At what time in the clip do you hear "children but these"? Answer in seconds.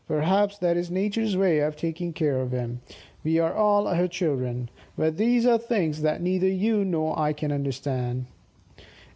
4.07-5.45